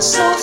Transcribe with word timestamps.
so 0.00 0.39